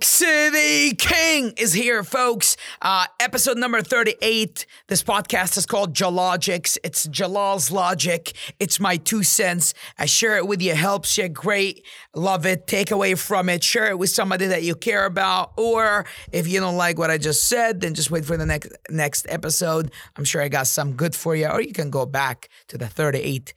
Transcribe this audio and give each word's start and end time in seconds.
The 0.00 0.94
King 0.98 1.52
is 1.56 1.72
here, 1.72 2.02
folks. 2.02 2.56
Uh, 2.82 3.06
episode 3.20 3.58
number 3.58 3.80
38. 3.80 4.66
This 4.88 5.04
podcast 5.04 5.56
is 5.56 5.66
called 5.66 5.94
Jalogics. 5.94 6.76
It's 6.82 7.06
Jalal's 7.06 7.70
logic. 7.70 8.32
It's 8.58 8.80
my 8.80 8.96
two 8.96 9.22
cents. 9.22 9.72
I 9.96 10.06
share 10.06 10.36
it 10.36 10.48
with 10.48 10.60
you. 10.60 10.74
Helps 10.74 11.16
you. 11.16 11.28
Great. 11.28 11.84
Love 12.12 12.44
it. 12.44 12.66
Take 12.66 12.90
away 12.90 13.14
from 13.14 13.48
it. 13.48 13.62
Share 13.62 13.86
it 13.86 13.98
with 13.98 14.10
somebody 14.10 14.46
that 14.46 14.64
you 14.64 14.74
care 14.74 15.04
about. 15.06 15.52
Or 15.56 16.06
if 16.32 16.48
you 16.48 16.58
don't 16.58 16.76
like 16.76 16.98
what 16.98 17.10
I 17.10 17.18
just 17.18 17.44
said, 17.44 17.80
then 17.80 17.94
just 17.94 18.10
wait 18.10 18.24
for 18.24 18.36
the 18.36 18.46
next 18.46 18.72
next 18.90 19.26
episode. 19.28 19.92
I'm 20.16 20.24
sure 20.24 20.42
I 20.42 20.48
got 20.48 20.66
some 20.66 20.94
good 20.94 21.14
for 21.14 21.36
you. 21.36 21.46
Or 21.46 21.60
you 21.60 21.72
can 21.72 21.90
go 21.90 22.04
back 22.04 22.48
to 22.66 22.76
the 22.76 22.88
38 22.88 23.54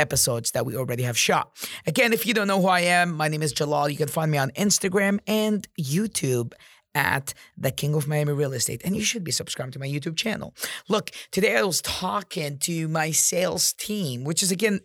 episodes 0.00 0.50
that 0.52 0.66
we 0.66 0.76
already 0.76 1.04
have 1.04 1.16
shot. 1.16 1.56
Again, 1.86 2.12
if 2.12 2.26
you 2.26 2.34
don't 2.34 2.48
know 2.48 2.60
who 2.60 2.68
I 2.68 2.80
am, 2.80 3.12
my 3.12 3.28
name 3.28 3.42
is 3.42 3.52
Jalal. 3.52 3.88
You 3.88 3.96
can 3.96 4.08
find 4.08 4.30
me 4.30 4.38
on 4.38 4.50
Instagram 4.52 5.20
and 5.26 5.66
YouTube 5.78 6.52
at 6.94 7.34
the 7.56 7.70
King 7.70 7.94
of 7.94 8.08
Miami 8.08 8.32
Real 8.32 8.52
Estate. 8.52 8.82
And 8.84 8.96
you 8.96 9.02
should 9.04 9.22
be 9.22 9.30
subscribed 9.30 9.74
to 9.74 9.78
my 9.78 9.86
YouTube 9.86 10.16
channel. 10.16 10.54
Look, 10.88 11.10
today 11.30 11.56
I 11.56 11.62
was 11.62 11.80
talking 11.82 12.58
to 12.60 12.88
my 12.88 13.12
sales 13.12 13.72
team, 13.74 14.24
which 14.24 14.42
is 14.42 14.50
again, 14.50 14.80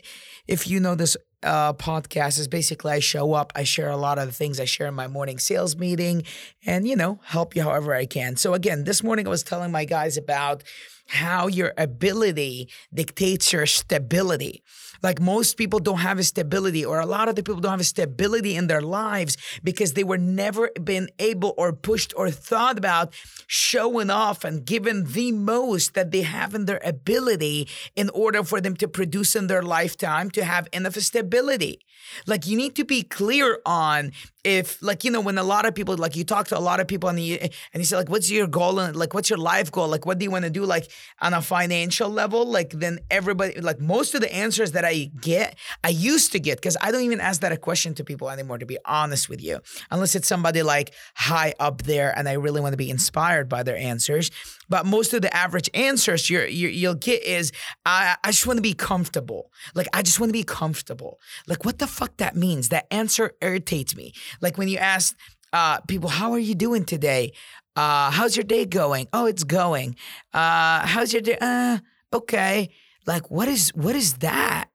if 0.47 0.67
you 0.67 0.79
know 0.79 0.95
this 0.95 1.17
uh, 1.41 1.73
podcast 1.73 2.39
is 2.39 2.47
basically 2.47 2.91
I 2.91 2.99
show 2.99 3.33
up, 3.33 3.53
I 3.55 3.63
share 3.63 3.89
a 3.89 3.97
lot 3.97 4.17
of 4.17 4.25
the 4.25 4.33
things 4.33 4.59
I 4.59 4.65
share 4.65 4.87
in 4.87 4.95
my 4.95 5.07
morning 5.07 5.37
sales 5.39 5.75
meeting, 5.75 6.23
and 6.65 6.87
you 6.87 6.95
know, 6.95 7.19
help 7.23 7.55
you 7.55 7.61
however 7.63 7.93
I 7.93 8.05
can. 8.05 8.35
So 8.35 8.53
again, 8.53 8.83
this 8.83 9.03
morning 9.03 9.27
I 9.27 9.29
was 9.29 9.43
telling 9.43 9.71
my 9.71 9.85
guys 9.85 10.17
about 10.17 10.63
how 11.07 11.47
your 11.47 11.73
ability 11.77 12.69
dictates 12.93 13.53
your 13.53 13.65
stability. 13.65 14.63
Like 15.03 15.21
most 15.21 15.57
people 15.57 15.79
don't 15.79 15.99
have 15.99 16.19
a 16.19 16.23
stability, 16.23 16.83
or 16.83 16.99
a 16.99 17.05
lot 17.05 17.29
of 17.29 17.35
the 17.35 17.43
people 17.43 17.61
don't 17.61 17.71
have 17.71 17.79
a 17.79 17.83
stability 17.83 18.55
in 18.55 18.67
their 18.67 18.81
lives 18.81 19.37
because 19.63 19.93
they 19.93 20.03
were 20.03 20.17
never 20.17 20.71
been 20.81 21.09
able 21.19 21.53
or 21.57 21.73
pushed 21.73 22.13
or 22.15 22.31
thought 22.31 22.77
about 22.77 23.13
showing 23.47 24.09
off 24.09 24.43
and 24.43 24.65
giving 24.65 25.03
the 25.03 25.31
most 25.31 25.93
that 25.93 26.11
they 26.11 26.21
have 26.21 26.55
in 26.55 26.65
their 26.65 26.81
ability 26.83 27.67
in 27.95 28.09
order 28.09 28.43
for 28.43 28.59
them 28.61 28.75
to 28.77 28.87
produce 28.87 29.35
in 29.35 29.47
their 29.47 29.61
lifetime 29.61 30.31
to 30.31 30.43
have 30.43 30.67
enough 30.73 30.95
stability. 30.95 31.79
Like 32.27 32.47
you 32.47 32.57
need 32.57 32.75
to 32.75 32.85
be 32.85 33.03
clear 33.03 33.59
on 33.65 34.11
if 34.45 34.81
like 34.81 35.03
you 35.03 35.09
know 35.09 35.21
when 35.21 35.37
a 35.39 35.43
lot 35.43 35.65
of 35.65 35.73
people 35.73 35.97
like 35.97 36.15
you 36.15 36.23
talk 36.23 36.47
to 36.47 36.57
a 36.57 36.59
lot 36.59 36.79
of 36.79 36.87
people 36.87 37.09
and 37.09 37.19
you 37.19 37.37
and 37.41 37.51
you 37.73 37.83
say 37.83 37.95
like 37.95 38.09
what's 38.09 38.29
your 38.29 38.45
goal 38.45 38.79
and 38.79 38.95
like 38.95 39.13
what's 39.13 39.29
your 39.29 39.39
life 39.39 39.71
goal? 39.71 39.87
Like 39.87 40.05
what 40.05 40.19
do 40.19 40.23
you 40.23 40.31
want 40.31 40.45
to 40.45 40.51
do 40.51 40.63
like 40.63 40.89
on 41.19 41.33
a 41.33 41.41
financial 41.41 42.09
level? 42.09 42.45
Like 42.45 42.69
then 42.71 42.99
everybody 43.09 43.59
like 43.59 43.79
most 43.79 44.13
of 44.13 44.21
the 44.21 44.33
answers 44.33 44.73
that 44.73 44.85
I 44.85 45.09
get 45.19 45.57
I 45.83 45.89
used 45.89 46.31
to 46.33 46.39
get 46.39 46.57
because 46.57 46.77
I 46.79 46.91
don't 46.91 47.01
even 47.01 47.19
ask 47.19 47.41
that 47.41 47.51
a 47.51 47.57
question 47.57 47.95
to 47.95 48.03
people 48.03 48.29
anymore 48.29 48.59
to 48.59 48.65
be 48.65 48.77
honest 48.85 49.29
with 49.29 49.41
you 49.41 49.61
unless 49.89 50.15
it's 50.15 50.27
somebody 50.27 50.61
like 50.61 50.93
high 51.15 51.55
up 51.59 51.81
there 51.83 52.15
and 52.15 52.29
I 52.29 52.33
really 52.33 52.61
want 52.61 52.73
to 52.73 52.77
be 52.77 52.89
inspired 52.89 53.49
by 53.49 53.63
their 53.63 53.77
answers. 53.77 54.29
But 54.69 54.85
most 54.85 55.13
of 55.13 55.23
the 55.23 55.35
average 55.35 55.69
answers 55.73 56.29
you 56.29 56.41
you'll 56.41 56.95
get 56.95 57.23
is 57.23 57.51
I, 57.85 58.15
I 58.23 58.29
just 58.29 58.45
want 58.45 58.57
to 58.57 58.63
be 58.63 58.75
comfortable. 58.75 59.51
Like 59.73 59.87
I 59.91 60.03
just 60.03 60.19
want 60.19 60.29
to 60.29 60.33
be 60.33 60.43
comfortable. 60.43 61.19
Like 61.47 61.65
what 61.65 61.79
the 61.79 61.87
fuck 61.95 62.17
that 62.17 62.35
means 62.35 62.69
that 62.69 62.85
answer 62.91 63.31
irritates 63.41 63.95
me 63.95 64.13
like 64.41 64.57
when 64.57 64.67
you 64.67 64.77
ask 64.77 65.15
uh, 65.55 65.79
people, 65.87 66.09
how 66.09 66.33
are 66.33 66.39
you 66.39 66.53
doing 66.53 66.83
today? 66.83 67.31
Uh, 67.77 68.11
how's 68.11 68.35
your 68.35 68.43
day 68.43 68.65
going? 68.65 69.07
Oh, 69.13 69.25
it's 69.25 69.45
going. 69.45 69.95
Uh, 70.33 70.85
how's 70.85 71.13
your 71.13 71.21
day? 71.21 71.37
Uh, 71.39 71.79
okay. 72.11 72.71
Like, 73.07 73.31
what 73.31 73.47
is 73.47 73.69
what 73.73 73.95
is 73.95 74.15
that? 74.15 74.65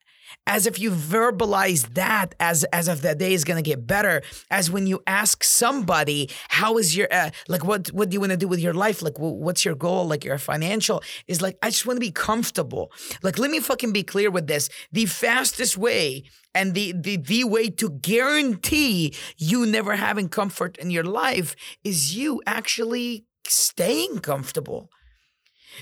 As 0.56 0.66
if 0.66 0.80
you 0.80 0.90
verbalize 0.90 1.94
that 1.94 2.34
as 2.40 2.64
as 2.78 2.88
if 2.88 3.02
that 3.02 3.18
day 3.18 3.32
is 3.38 3.44
gonna 3.44 3.62
get 3.62 3.86
better. 3.86 4.20
As 4.50 4.68
when 4.68 4.84
you 4.88 5.00
ask 5.06 5.44
somebody, 5.44 6.28
how 6.48 6.76
is 6.76 6.96
your 6.96 7.06
uh, 7.12 7.30
like 7.48 7.64
what 7.64 7.86
what 7.92 8.10
do 8.10 8.14
you 8.14 8.20
want 8.20 8.32
to 8.32 8.36
do 8.44 8.48
with 8.48 8.58
your 8.58 8.74
life? 8.74 9.00
Like, 9.00 9.18
what's 9.18 9.64
your 9.64 9.76
goal? 9.76 10.08
Like 10.08 10.24
your 10.24 10.38
financial 10.38 11.02
is 11.28 11.40
like 11.40 11.56
I 11.62 11.70
just 11.70 11.86
want 11.86 11.98
to 11.98 12.00
be 12.00 12.10
comfortable. 12.10 12.90
Like, 13.22 13.38
let 13.38 13.50
me 13.52 13.60
fucking 13.60 13.92
be 13.92 14.02
clear 14.02 14.28
with 14.28 14.48
this. 14.48 14.68
The 14.90 15.06
fastest 15.06 15.78
way 15.78 16.24
and 16.52 16.74
the, 16.74 16.92
the 17.06 17.16
the 17.16 17.44
way 17.44 17.70
to 17.70 17.90
guarantee 17.90 19.14
you 19.38 19.66
never 19.66 19.94
having 19.94 20.28
comfort 20.28 20.76
in 20.78 20.90
your 20.90 21.04
life 21.04 21.54
is 21.84 22.16
you 22.16 22.42
actually 22.44 23.24
staying 23.46 24.18
comfortable. 24.18 24.90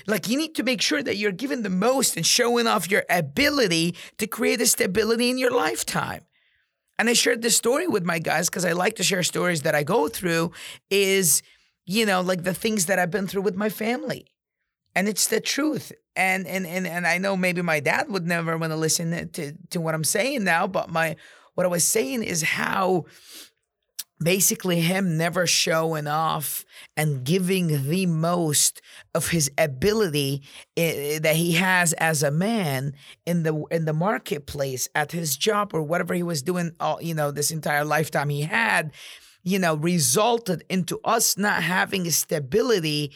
Like 0.07 0.29
you 0.29 0.37
need 0.37 0.55
to 0.55 0.63
make 0.63 0.81
sure 0.81 1.03
that 1.03 1.17
you're 1.17 1.31
giving 1.31 1.63
the 1.63 1.69
most 1.69 2.17
and 2.17 2.25
showing 2.25 2.67
off 2.67 2.89
your 2.89 3.03
ability 3.09 3.95
to 4.17 4.27
create 4.27 4.61
a 4.61 4.67
stability 4.67 5.29
in 5.29 5.37
your 5.37 5.51
lifetime. 5.51 6.21
And 6.97 7.09
I 7.09 7.13
shared 7.13 7.41
this 7.41 7.55
story 7.55 7.87
with 7.87 8.03
my 8.03 8.19
guys 8.19 8.49
because 8.49 8.65
I 8.65 8.73
like 8.73 8.95
to 8.97 9.03
share 9.03 9.23
stories 9.23 9.61
that 9.61 9.73
I 9.73 9.83
go 9.83 10.09
through 10.09 10.51
is, 10.89 11.41
you 11.85 12.05
know, 12.05 12.21
like 12.21 12.43
the 12.43 12.53
things 12.53 12.87
that 12.87 12.99
I've 12.99 13.11
been 13.11 13.27
through 13.27 13.43
with 13.43 13.55
my 13.55 13.69
family. 13.69 14.27
And 14.95 15.07
it's 15.07 15.27
the 15.27 15.39
truth 15.39 15.93
and 16.19 16.45
and 16.45 16.67
and 16.67 16.85
and 16.85 17.07
I 17.07 17.17
know 17.17 17.37
maybe 17.37 17.61
my 17.61 17.79
dad 17.79 18.09
would 18.09 18.27
never 18.27 18.57
want 18.57 18.73
to 18.73 18.77
listen 18.77 19.29
to 19.29 19.53
to 19.69 19.81
what 19.81 19.95
I'm 19.95 20.03
saying 20.03 20.43
now, 20.43 20.67
but 20.67 20.89
my 20.89 21.15
what 21.55 21.65
I 21.65 21.69
was 21.69 21.85
saying 21.85 22.23
is 22.23 22.41
how 22.41 23.05
basically 24.21 24.81
him 24.81 25.17
never 25.17 25.47
showing 25.47 26.07
off 26.07 26.65
and 26.97 27.23
giving 27.23 27.89
the 27.89 28.05
most 28.05 28.81
of 29.15 29.29
his 29.29 29.49
ability 29.57 30.41
eh, 30.75 31.19
that 31.19 31.35
he 31.35 31.53
has 31.53 31.93
as 31.93 32.21
a 32.21 32.31
man 32.31 32.93
in 33.25 33.43
the 33.43 33.63
in 33.71 33.85
the 33.85 33.93
marketplace 33.93 34.89
at 34.93 35.11
his 35.11 35.37
job 35.37 35.73
or 35.73 35.81
whatever 35.81 36.13
he 36.13 36.23
was 36.23 36.41
doing 36.41 36.71
all 36.79 37.01
you 37.01 37.13
know 37.13 37.31
this 37.31 37.51
entire 37.51 37.85
lifetime 37.85 38.29
he 38.29 38.41
had 38.41 38.91
you 39.43 39.57
know 39.57 39.75
resulted 39.75 40.63
into 40.69 40.99
us 41.05 41.37
not 41.37 41.63
having 41.63 42.09
stability 42.11 43.11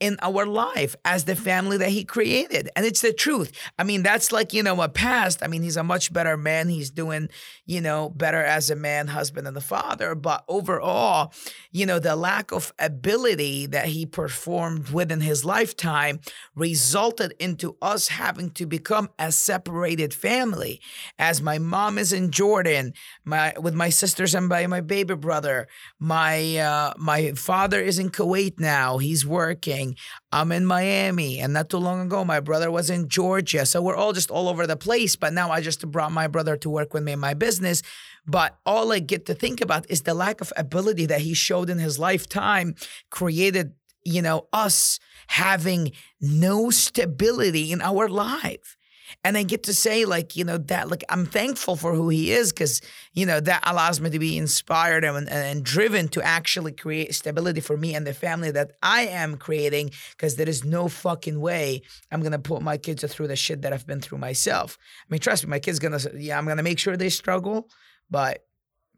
in 0.00 0.16
our 0.20 0.44
life 0.44 0.94
as 1.04 1.24
the 1.24 1.36
family 1.36 1.78
that 1.78 1.90
he 1.90 2.04
created. 2.04 2.68
And 2.76 2.84
it's 2.84 3.00
the 3.00 3.12
truth. 3.12 3.52
I 3.78 3.84
mean, 3.84 4.02
that's 4.02 4.32
like, 4.32 4.52
you 4.52 4.62
know, 4.62 4.80
a 4.82 4.88
past. 4.88 5.42
I 5.42 5.46
mean, 5.46 5.62
he's 5.62 5.76
a 5.76 5.84
much 5.84 6.12
better 6.12 6.36
man. 6.36 6.68
He's 6.68 6.90
doing, 6.90 7.28
you 7.64 7.80
know, 7.80 8.10
better 8.10 8.42
as 8.42 8.70
a 8.70 8.76
man, 8.76 9.08
husband, 9.08 9.46
and 9.46 9.56
a 9.56 9.60
father. 9.60 10.14
But 10.14 10.44
overall, 10.48 11.32
you 11.72 11.86
know, 11.86 11.98
the 11.98 12.16
lack 12.16 12.52
of 12.52 12.72
ability 12.78 13.66
that 13.66 13.86
he 13.86 14.04
performed 14.04 14.90
within 14.90 15.20
his 15.20 15.44
lifetime 15.44 16.20
resulted 16.54 17.34
into 17.38 17.76
us 17.80 18.08
having 18.08 18.50
to 18.50 18.66
become 18.66 19.08
a 19.18 19.32
separated 19.32 20.12
family. 20.12 20.80
As 21.18 21.40
my 21.40 21.58
mom 21.58 21.98
is 21.98 22.12
in 22.12 22.30
Jordan, 22.30 22.92
my 23.24 23.54
with 23.58 23.74
my 23.74 23.88
sisters 23.88 24.34
and 24.34 24.48
by 24.48 24.66
my 24.66 24.80
baby 24.80 25.14
brother. 25.14 25.68
My 25.98 26.56
uh, 26.56 26.94
my 26.96 27.32
father 27.32 27.80
is 27.80 27.98
in 27.98 28.10
Kuwait 28.10 28.58
now. 28.58 28.98
He's 28.98 29.24
working. 29.24 29.85
I'm 30.32 30.50
in 30.52 30.66
Miami, 30.66 31.38
and 31.38 31.52
not 31.52 31.70
too 31.70 31.78
long 31.78 32.00
ago, 32.00 32.24
my 32.24 32.40
brother 32.40 32.70
was 32.70 32.90
in 32.90 33.08
Georgia. 33.08 33.66
So 33.66 33.82
we're 33.82 33.96
all 33.96 34.12
just 34.12 34.30
all 34.30 34.48
over 34.48 34.66
the 34.66 34.76
place. 34.76 35.14
But 35.16 35.32
now 35.32 35.50
I 35.50 35.60
just 35.60 35.88
brought 35.90 36.12
my 36.12 36.26
brother 36.26 36.56
to 36.56 36.70
work 36.70 36.94
with 36.94 37.02
me 37.02 37.12
in 37.12 37.20
my 37.20 37.34
business. 37.34 37.82
But 38.26 38.58
all 38.66 38.92
I 38.92 38.98
get 38.98 39.26
to 39.26 39.34
think 39.34 39.60
about 39.60 39.88
is 39.88 40.02
the 40.02 40.14
lack 40.14 40.40
of 40.40 40.52
ability 40.56 41.06
that 41.06 41.20
he 41.20 41.34
showed 41.34 41.70
in 41.70 41.78
his 41.78 41.98
lifetime 41.98 42.74
created, 43.10 43.72
you 44.04 44.22
know, 44.22 44.48
us 44.52 44.98
having 45.28 45.92
no 46.20 46.70
stability 46.70 47.72
in 47.72 47.80
our 47.80 48.08
life 48.08 48.75
and 49.24 49.36
I 49.36 49.42
get 49.42 49.64
to 49.64 49.74
say 49.74 50.04
like 50.04 50.36
you 50.36 50.44
know 50.44 50.58
that 50.58 50.88
like 50.88 51.04
I'm 51.08 51.26
thankful 51.26 51.76
for 51.76 51.94
who 51.94 52.08
he 52.08 52.32
is 52.32 52.52
because 52.52 52.80
you 53.12 53.26
know 53.26 53.40
that 53.40 53.62
allows 53.64 54.00
me 54.00 54.10
to 54.10 54.18
be 54.18 54.36
inspired 54.36 55.04
and, 55.04 55.28
and 55.28 55.64
driven 55.64 56.08
to 56.08 56.22
actually 56.22 56.72
create 56.72 57.14
stability 57.14 57.60
for 57.60 57.76
me 57.76 57.94
and 57.94 58.06
the 58.06 58.14
family 58.14 58.50
that 58.52 58.72
I 58.82 59.02
am 59.02 59.36
creating 59.36 59.90
because 60.10 60.36
there 60.36 60.48
is 60.48 60.64
no 60.64 60.88
fucking 60.88 61.40
way 61.40 61.82
I'm 62.10 62.22
gonna 62.22 62.38
put 62.38 62.62
my 62.62 62.76
kids 62.76 63.04
through 63.04 63.28
the 63.28 63.36
shit 63.36 63.62
that 63.62 63.72
I've 63.72 63.86
been 63.86 64.00
through 64.00 64.18
myself. 64.18 64.78
I 65.02 65.06
mean, 65.10 65.20
trust 65.20 65.44
me, 65.44 65.50
my 65.50 65.58
kids 65.58 65.78
gonna 65.78 66.00
yeah 66.16 66.38
I'm 66.38 66.46
gonna 66.46 66.62
make 66.62 66.78
sure 66.78 66.96
they 66.96 67.08
struggle, 67.08 67.68
but 68.10 68.44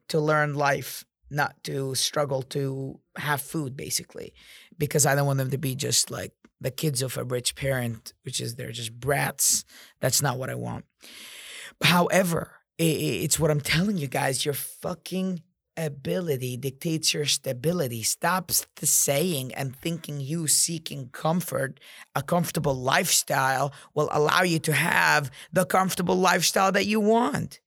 to 0.08 0.20
learn 0.20 0.54
life, 0.54 1.04
not 1.30 1.62
to 1.64 1.94
struggle 1.94 2.42
to 2.42 3.00
have 3.16 3.40
food 3.40 3.76
basically, 3.76 4.32
because 4.76 5.06
I 5.06 5.14
don't 5.14 5.26
want 5.26 5.38
them 5.38 5.50
to 5.50 5.58
be 5.58 5.74
just 5.74 6.10
like 6.10 6.32
the 6.60 6.70
kids 6.70 7.02
of 7.02 7.16
a 7.16 7.24
rich 7.24 7.54
parent, 7.54 8.14
which 8.22 8.40
is 8.40 8.56
they're 8.56 8.72
just 8.72 8.98
brats. 8.98 9.64
That's 10.00 10.22
not 10.22 10.38
what 10.38 10.50
I 10.50 10.54
want. 10.54 10.84
However, 11.82 12.52
it's 12.78 13.38
what 13.38 13.50
I'm 13.50 13.60
telling 13.60 13.96
you 13.96 14.08
guys. 14.08 14.44
Your 14.44 14.54
fucking 14.54 15.42
ability 15.76 16.56
dictates 16.56 17.14
your 17.14 17.24
stability. 17.24 18.02
Stop 18.02 18.50
the 18.76 18.86
saying 18.86 19.54
and 19.54 19.76
thinking 19.76 20.20
you 20.20 20.48
seeking 20.48 21.08
comfort, 21.10 21.78
a 22.14 22.22
comfortable 22.22 22.74
lifestyle 22.74 23.72
will 23.94 24.08
allow 24.12 24.42
you 24.42 24.58
to 24.58 24.72
have 24.72 25.30
the 25.52 25.64
comfortable 25.64 26.16
lifestyle 26.16 26.72
that 26.72 26.86
you 26.86 26.98
want. 27.00 27.60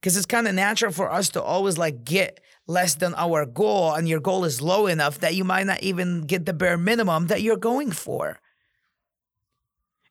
Because 0.00 0.16
it's 0.16 0.26
kind 0.26 0.48
of 0.48 0.54
natural 0.54 0.92
for 0.92 1.12
us 1.12 1.28
to 1.30 1.42
always 1.42 1.78
like 1.78 2.04
get 2.04 2.40
less 2.70 2.94
than 2.94 3.14
our 3.16 3.44
goal 3.44 3.92
and 3.92 4.08
your 4.08 4.20
goal 4.20 4.44
is 4.44 4.62
low 4.62 4.86
enough 4.86 5.18
that 5.18 5.34
you 5.34 5.44
might 5.44 5.66
not 5.66 5.82
even 5.82 6.22
get 6.22 6.46
the 6.46 6.52
bare 6.52 6.78
minimum 6.78 7.26
that 7.26 7.42
you're 7.42 7.56
going 7.56 7.90
for. 7.90 8.38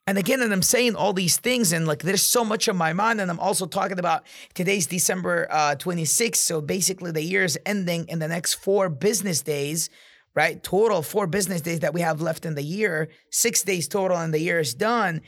And 0.05 0.17
again, 0.17 0.41
and 0.41 0.51
I'm 0.51 0.63
saying 0.63 0.95
all 0.95 1.13
these 1.13 1.37
things, 1.37 1.71
and 1.71 1.87
like 1.87 2.01
there's 2.01 2.23
so 2.23 2.43
much 2.43 2.67
on 2.67 2.75
my 2.75 2.93
mind. 2.93 3.21
And 3.21 3.29
I'm 3.29 3.39
also 3.39 3.67
talking 3.67 3.99
about 3.99 4.23
today's 4.55 4.87
December 4.87 5.47
uh, 5.51 5.75
26th. 5.77 6.37
So 6.37 6.61
basically, 6.61 7.11
the 7.11 7.21
year 7.21 7.43
is 7.43 7.59
ending 7.63 8.07
in 8.07 8.17
the 8.17 8.27
next 8.27 8.55
four 8.55 8.89
business 8.89 9.43
days, 9.43 9.91
right? 10.33 10.63
Total 10.63 11.03
four 11.03 11.27
business 11.27 11.61
days 11.61 11.81
that 11.81 11.93
we 11.93 12.01
have 12.01 12.21
left 12.21 12.45
in 12.45 12.55
the 12.55 12.63
year, 12.63 13.09
six 13.29 13.61
days 13.61 13.87
total, 13.87 14.17
and 14.17 14.33
the 14.33 14.39
year 14.39 14.59
is 14.59 14.73
done. 14.73 15.21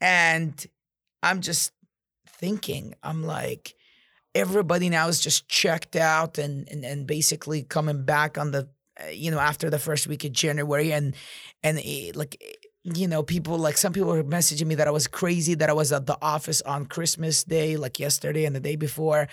And 0.00 0.64
I'm 1.24 1.40
just 1.40 1.72
thinking, 2.28 2.94
I'm 3.02 3.24
like, 3.24 3.74
everybody 4.34 4.88
now 4.88 5.08
is 5.08 5.20
just 5.20 5.48
checked 5.48 5.96
out 5.96 6.38
and, 6.38 6.68
and, 6.68 6.84
and 6.84 7.06
basically 7.06 7.62
coming 7.62 8.04
back 8.04 8.38
on 8.38 8.52
the, 8.52 8.68
uh, 9.02 9.08
you 9.08 9.30
know, 9.30 9.38
after 9.40 9.70
the 9.70 9.78
first 9.78 10.06
week 10.06 10.24
of 10.24 10.32
January. 10.32 10.92
And, 10.92 11.14
and 11.62 11.78
it, 11.78 12.16
like, 12.16 12.40
you 12.84 13.06
know, 13.06 13.22
people 13.22 13.58
like 13.58 13.76
some 13.76 13.92
people 13.92 14.10
were 14.10 14.24
messaging 14.24 14.66
me 14.66 14.74
that 14.76 14.88
I 14.88 14.90
was 14.90 15.06
crazy 15.06 15.54
that 15.54 15.68
I 15.68 15.74
was 15.74 15.92
at 15.92 16.06
the 16.06 16.16
office 16.22 16.62
on 16.62 16.86
Christmas 16.86 17.44
Day, 17.44 17.76
like 17.76 17.98
yesterday 17.98 18.44
and 18.44 18.56
the 18.56 18.60
day 18.60 18.76
before. 18.76 19.28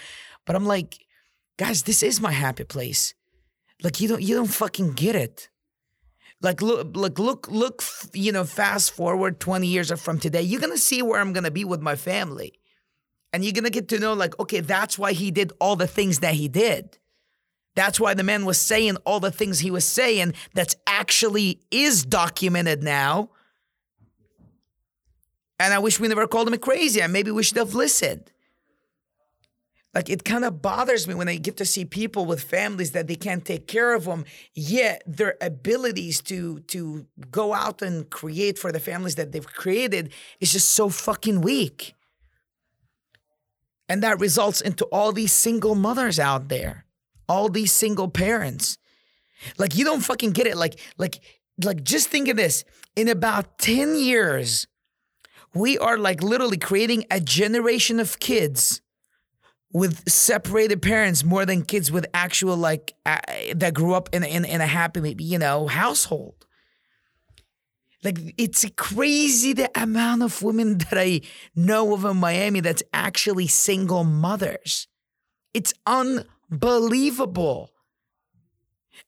But 0.46 0.56
I'm 0.56 0.66
like, 0.66 0.98
guys, 1.58 1.84
this 1.84 2.04
is 2.04 2.20
my 2.20 2.32
happy 2.32 2.66
place. 2.66 3.14
Like 3.84 4.02
you 4.02 4.08
don't 4.08 4.22
you 4.22 4.36
don't 4.36 4.48
fucking 4.48 4.94
get 4.94 5.16
it. 5.16 5.50
Like 6.42 6.62
look 6.62 6.96
look 6.96 7.20
look 7.20 7.48
look 7.50 7.84
you 8.14 8.32
know 8.32 8.44
fast 8.44 8.92
forward 8.92 9.40
20 9.40 9.68
years 9.68 9.92
from 10.00 10.20
today, 10.20 10.42
you're 10.42 10.62
gonna 10.62 10.78
see 10.78 11.02
where 11.02 11.22
I'm 11.22 11.34
gonna 11.34 11.52
be 11.52 11.64
with 11.64 11.82
my 11.82 11.96
family. 11.96 12.60
And 13.33 13.44
you're 13.44 13.53
gonna 13.53 13.69
get 13.69 13.88
to 13.89 14.00
know, 14.00 14.13
like, 14.13 14.39
okay, 14.39 14.62
that's 14.62 14.97
why 14.97 15.13
he 15.13 15.31
did 15.31 15.51
all 15.59 15.75
the 15.75 15.88
things 15.88 16.19
that 16.19 16.35
he 16.35 16.47
did. 16.47 16.97
That's 17.75 18.00
why 18.00 18.13
the 18.13 18.24
man 18.24 18.45
was 18.45 18.59
saying 18.59 18.97
all 19.06 19.19
the 19.19 19.31
things 19.31 19.59
he 19.59 19.69
was 19.69 19.85
saying 19.85 20.33
that's 20.53 20.75
actually 20.88 21.59
is 21.69 22.03
documented 22.03 22.81
now 22.81 23.29
and 25.59 25.74
I 25.74 25.79
wish 25.79 26.00
we 26.00 26.07
never 26.07 26.27
called 26.27 26.47
him 26.47 26.59
crazy. 26.59 27.01
And 27.01 27.12
maybe 27.12 27.31
we 27.31 27.44
should 27.44 27.57
have 27.57 27.74
listened. 27.74 28.31
Like 29.94 30.09
it 30.09 30.24
kind 30.24 30.45
of 30.45 30.62
bothers 30.62 31.07
me 31.07 31.15
when 31.15 31.27
I 31.27 31.38
get 31.38 31.57
to 31.57 31.65
see 31.65 31.83
people 31.83 32.25
with 32.25 32.44
families 32.44 32.91
that 32.91 33.07
they 33.07 33.15
can't 33.15 33.44
take 33.44 33.68
care 33.68 33.95
of 33.95 34.06
them, 34.06 34.25
yet 34.53 35.01
their 35.07 35.38
abilities 35.41 36.21
to 36.24 36.59
to 36.59 37.07
go 37.31 37.53
out 37.53 37.81
and 37.81 38.07
create 38.09 38.59
for 38.59 38.71
the 38.71 38.79
families 38.79 39.15
that 39.15 39.31
they've 39.31 39.47
created 39.47 40.13
is 40.39 40.51
just 40.51 40.71
so 40.71 40.89
fucking 40.89 41.41
weak. 41.41 41.95
And 43.89 44.04
that 44.04 44.19
results 44.19 44.62
into 44.62 44.86
all 44.86 45.12
these 45.12 45.31
single 45.31 45.75
mothers 45.75 46.19
out 46.19 46.50
there, 46.50 46.86
all 47.30 47.50
these 47.50 47.72
single 47.72 48.10
parents. 48.10 48.78
Like 49.57 49.75
you 49.75 49.86
don't 49.86 50.01
fucking 50.01 50.31
get 50.31 50.48
it. 50.48 50.57
Like 50.57 50.80
like 50.98 51.19
like 51.63 51.84
just 51.84 52.10
think 52.10 52.28
of 52.28 52.38
this. 52.38 52.63
In 52.95 53.07
about 53.07 53.60
10 53.60 53.95
years, 53.95 54.68
we 55.54 55.78
are 55.78 55.98
like 55.98 56.22
literally 56.22 56.57
creating 56.57 57.06
a 57.12 57.19
generation 57.19 58.00
of 58.00 58.19
kids 58.19 58.81
with 59.72 60.10
separated 60.10 60.81
parents 60.81 61.24
more 61.24 61.45
than 61.45 61.63
kids 61.63 61.92
with 61.92 62.06
actual 62.13 62.57
like 62.57 62.94
uh, 63.06 63.19
that 63.56 63.74
grew 63.74 63.94
up 63.94 64.10
in, 64.13 64.24
in 64.24 64.45
in 64.45 64.62
a 64.62 64.68
happy 64.68 65.16
you 65.19 65.38
know 65.38 65.68
household 65.68 66.47
like 68.04 68.18
it's 68.38 68.66
crazy 68.76 69.54
the 69.54 69.70
amount 69.80 70.22
of 70.22 70.42
women 70.44 70.78
that 70.90 70.98
i 70.98 71.22
know 71.56 71.94
of 71.94 72.06
in 72.06 72.18
miami 72.18 72.60
that's 72.60 72.84
actually 72.94 73.48
single 73.48 74.04
mothers. 74.04 74.88
It's 75.54 75.74
unbelievable. 75.86 77.72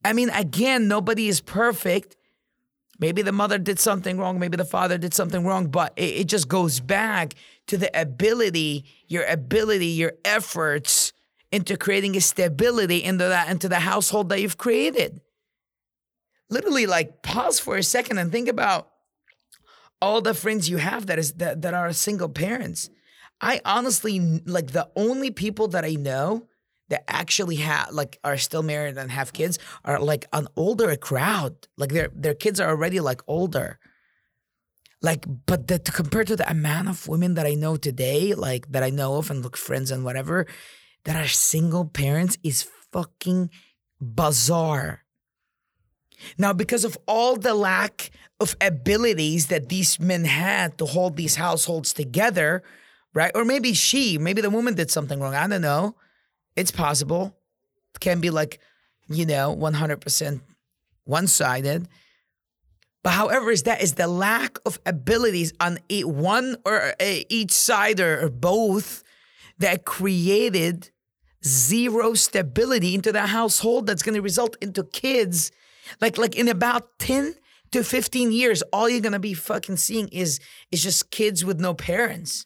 I 0.03 0.13
mean 0.13 0.29
again 0.29 0.87
nobody 0.87 1.27
is 1.27 1.41
perfect. 1.41 2.15
Maybe 2.99 3.21
the 3.21 3.31
mother 3.31 3.57
did 3.57 3.79
something 3.79 4.17
wrong, 4.17 4.39
maybe 4.39 4.57
the 4.57 4.65
father 4.65 4.97
did 4.97 5.13
something 5.13 5.45
wrong, 5.45 5.67
but 5.67 5.93
it, 5.95 6.21
it 6.21 6.27
just 6.27 6.49
goes 6.49 6.81
back 6.81 7.33
to 7.67 7.77
the 7.77 7.89
ability, 7.99 8.83
your 9.07 9.23
ability, 9.23 9.85
your 9.85 10.13
efforts 10.25 11.13
into 11.51 11.77
creating 11.77 12.17
a 12.17 12.21
stability 12.21 13.03
into 13.03 13.23
that 13.23 13.49
into 13.49 13.69
the 13.69 13.79
household 13.79 14.29
that 14.29 14.41
you've 14.41 14.57
created. 14.57 15.21
Literally, 16.49 16.85
like 16.85 17.21
pause 17.21 17.59
for 17.59 17.77
a 17.77 17.83
second 17.83 18.17
and 18.17 18.31
think 18.31 18.47
about 18.47 18.89
all 20.01 20.21
the 20.21 20.33
friends 20.33 20.69
you 20.69 20.77
have 20.77 21.07
that 21.07 21.19
is 21.19 21.33
that, 21.33 21.61
that 21.61 21.73
are 21.73 21.91
single 21.93 22.29
parents. 22.29 22.89
I 23.41 23.61
honestly 23.63 24.19
like 24.45 24.71
the 24.71 24.89
only 24.95 25.31
people 25.31 25.67
that 25.69 25.85
I 25.85 25.93
know 25.93 26.47
that 26.89 27.03
actually 27.07 27.57
have 27.57 27.91
like 27.91 28.19
are 28.23 28.37
still 28.37 28.63
married 28.63 28.97
and 28.97 29.11
have 29.11 29.31
kids 29.31 29.59
are 29.85 29.99
like 29.99 30.25
an 30.33 30.47
older 30.55 30.95
crowd. 30.95 31.67
Like 31.77 31.91
their 31.91 32.09
their 32.13 32.33
kids 32.33 32.59
are 32.59 32.69
already 32.69 32.99
like 32.99 33.21
older. 33.27 33.79
Like, 35.01 35.25
but 35.45 35.67
that 35.69 35.85
compared 35.93 36.27
to 36.27 36.35
the 36.35 36.49
amount 36.49 36.89
of 36.89 37.07
women 37.07 37.35
that 37.35 37.45
I 37.45 37.53
know 37.53 37.77
today, 37.77 38.33
like 38.33 38.69
that 38.71 38.83
I 38.83 38.89
know 38.89 39.15
of 39.15 39.31
and 39.31 39.41
look 39.41 39.55
friends 39.55 39.91
and 39.91 40.03
whatever, 40.03 40.45
that 41.05 41.15
are 41.15 41.27
single 41.27 41.85
parents 41.85 42.37
is 42.43 42.67
fucking 42.91 43.49
bizarre. 44.01 45.05
Now, 46.37 46.53
because 46.53 46.85
of 46.85 46.97
all 47.07 47.35
the 47.35 47.53
lack 47.53 48.11
of 48.39 48.55
abilities 48.61 49.47
that 49.47 49.69
these 49.69 49.99
men 49.99 50.25
had 50.25 50.77
to 50.77 50.85
hold 50.85 51.17
these 51.17 51.35
households 51.35 51.93
together, 51.93 52.63
right? 53.13 53.31
Or 53.35 53.43
maybe 53.43 53.73
she, 53.73 54.17
maybe 54.17 54.41
the 54.41 54.49
woman 54.49 54.75
did 54.75 54.91
something 54.91 55.19
wrong. 55.19 55.35
I 55.35 55.47
don't 55.47 55.61
know. 55.61 55.95
It's 56.55 56.71
possible. 56.71 57.35
It 57.95 57.99
can 57.99 58.21
be 58.21 58.29
like, 58.29 58.59
you 59.07 59.25
know, 59.25 59.55
100% 59.55 60.41
one 61.05 61.27
sided. 61.27 61.87
But 63.03 63.11
however, 63.11 63.49
is 63.51 63.63
that 63.63 63.81
is 63.81 63.93
the 63.93 64.07
lack 64.07 64.57
of 64.65 64.79
abilities 64.85 65.53
on 65.59 65.79
one 65.89 66.57
or 66.65 66.93
uh, 66.99 67.19
each 67.29 67.51
side 67.51 67.99
or, 67.99 68.25
or 68.25 68.29
both 68.29 69.03
that 69.57 69.85
created 69.85 70.91
zero 71.45 72.13
stability 72.13 72.93
into 72.93 73.11
the 73.11 73.27
household 73.27 73.87
that's 73.87 74.03
going 74.03 74.15
to 74.15 74.21
result 74.21 74.57
into 74.61 74.83
kids 74.83 75.51
like 76.01 76.17
like 76.17 76.35
in 76.35 76.47
about 76.47 76.99
10 76.99 77.35
to 77.71 77.83
15 77.83 78.31
years 78.31 78.61
all 78.73 78.89
you're 78.89 79.01
to 79.01 79.19
be 79.19 79.33
fucking 79.33 79.77
seeing 79.77 80.07
is 80.09 80.39
is 80.71 80.83
just 80.83 81.11
kids 81.11 81.45
with 81.45 81.59
no 81.59 81.73
parents 81.73 82.45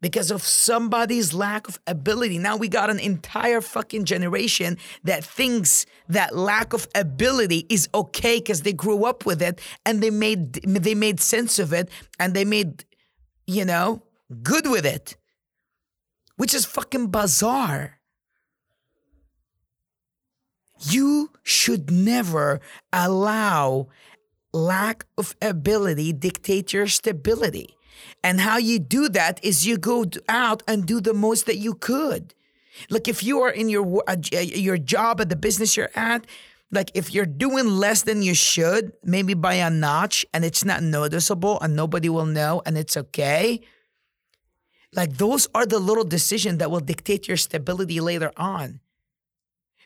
because 0.00 0.30
of 0.30 0.42
somebody's 0.42 1.34
lack 1.34 1.68
of 1.68 1.78
ability. 1.86 2.38
Now 2.38 2.56
we 2.56 2.68
got 2.68 2.90
an 2.90 2.98
entire 2.98 3.60
fucking 3.60 4.04
generation 4.04 4.78
that 5.04 5.24
thinks 5.24 5.86
that 6.08 6.34
lack 6.36 6.72
of 6.72 6.88
ability 6.94 7.66
is 7.68 7.88
okay 7.94 8.38
because 8.38 8.62
they 8.62 8.72
grew 8.72 9.04
up 9.04 9.26
with 9.26 9.42
it 9.42 9.60
and 9.84 10.02
they 10.02 10.10
made 10.10 10.54
they 10.54 10.94
made 10.94 11.20
sense 11.20 11.58
of 11.58 11.72
it 11.72 11.90
and 12.18 12.34
they 12.34 12.44
made 12.44 12.84
you 13.46 13.64
know 13.64 14.02
good 14.42 14.66
with 14.66 14.86
it, 14.86 15.16
which 16.36 16.54
is 16.54 16.64
fucking 16.64 17.08
bizarre. 17.08 17.99
You 20.88 21.30
should 21.42 21.90
never 21.90 22.60
allow 22.92 23.88
lack 24.52 25.04
of 25.16 25.36
ability 25.42 26.12
dictate 26.12 26.72
your 26.72 26.86
stability. 26.86 27.76
And 28.24 28.40
how 28.40 28.58
you 28.58 28.78
do 28.78 29.08
that 29.10 29.42
is 29.44 29.66
you 29.66 29.76
go 29.78 30.06
out 30.28 30.62
and 30.66 30.86
do 30.86 31.00
the 31.00 31.14
most 31.14 31.46
that 31.46 31.56
you 31.56 31.74
could. 31.74 32.34
Like 32.88 33.08
if 33.08 33.22
you 33.22 33.40
are 33.40 33.50
in 33.50 33.68
your 33.68 34.02
uh, 34.08 34.16
uh, 34.32 34.38
your 34.38 34.78
job 34.78 35.20
at 35.20 35.28
the 35.28 35.36
business 35.36 35.76
you're 35.76 35.90
at, 35.94 36.26
like 36.70 36.90
if 36.94 37.12
you're 37.12 37.26
doing 37.26 37.66
less 37.66 38.02
than 38.02 38.22
you 38.22 38.34
should, 38.34 38.92
maybe 39.04 39.34
by 39.34 39.54
a 39.54 39.68
notch, 39.68 40.24
and 40.32 40.44
it's 40.44 40.64
not 40.64 40.82
noticeable 40.82 41.60
and 41.60 41.76
nobody 41.76 42.08
will 42.08 42.26
know 42.26 42.62
and 42.64 42.78
it's 42.78 42.96
okay. 42.96 43.60
Like 44.94 45.18
those 45.18 45.46
are 45.54 45.66
the 45.66 45.78
little 45.78 46.04
decisions 46.04 46.58
that 46.58 46.70
will 46.70 46.80
dictate 46.80 47.28
your 47.28 47.36
stability 47.36 48.00
later 48.00 48.32
on. 48.36 48.80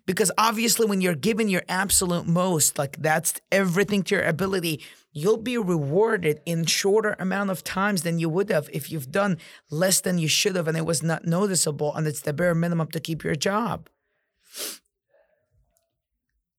Because 0.06 0.30
obviously, 0.37 0.87
when 0.87 1.00
you're 1.00 1.14
given 1.14 1.49
your 1.49 1.62
absolute 1.68 2.26
most, 2.26 2.78
like 2.78 3.00
that's 3.00 3.40
everything 3.50 4.02
to 4.04 4.16
your 4.16 4.25
ability, 4.25 4.82
you'll 5.12 5.38
be 5.38 5.56
rewarded 5.56 6.40
in 6.44 6.66
shorter 6.66 7.16
amount 7.18 7.50
of 7.50 7.64
times 7.64 8.02
than 8.02 8.18
you 8.18 8.28
would 8.28 8.50
have 8.50 8.68
if 8.73 8.90
you've 8.90 9.11
done 9.11 9.38
less 9.70 10.00
than 10.00 10.18
you 10.18 10.28
should 10.28 10.56
have 10.56 10.68
and 10.68 10.76
it 10.76 10.84
was 10.84 11.02
not 11.02 11.25
noticeable 11.25 11.94
and 11.94 12.06
it's 12.06 12.20
the 12.20 12.32
bare 12.32 12.54
minimum 12.54 12.88
to 12.88 13.00
keep 13.00 13.25
your 13.25 13.37
job. 13.37 13.88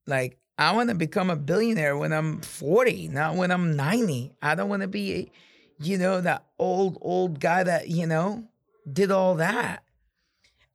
Like, 0.08 0.38
I 0.58 0.72
want 0.72 0.90
to 0.90 0.96
become 0.96 1.30
a 1.30 1.36
billionaire 1.36 1.98
when 1.98 2.14
I'm 2.14 2.40
40, 2.42 3.10
not 3.10 3.36
when 3.36 3.52
I'm 3.52 3.76
90. 3.76 4.36
I 4.42 4.56
don't 4.56 4.70
want 4.70 4.84
to 4.84 4.88
be, 4.88 5.32
you 5.80 5.98
know, 5.98 6.22
that 6.22 6.46
old, 6.58 6.98
old 7.02 7.40
guy 7.40 7.64
that, 7.64 7.90
you 7.90 8.08
know, 8.08 8.46
did 8.92 9.12
all 9.12 9.36
that. 9.36 9.84